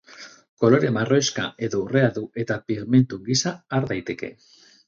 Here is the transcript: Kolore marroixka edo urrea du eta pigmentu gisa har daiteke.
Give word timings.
Kolore 0.63 0.89
marroixka 0.95 1.45
edo 1.69 1.83
urrea 1.83 2.09
du 2.17 2.25
eta 2.45 2.59
pigmentu 2.73 3.23
gisa 3.29 3.55
har 3.77 3.87
daiteke. 3.93 4.33